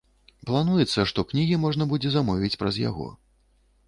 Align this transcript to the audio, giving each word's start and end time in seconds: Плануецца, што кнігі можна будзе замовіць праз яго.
Плануецца, 0.49 1.03
што 1.11 1.25
кнігі 1.31 1.59
можна 1.65 1.87
будзе 1.91 2.09
замовіць 2.13 2.59
праз 2.63 2.81
яго. 2.89 3.07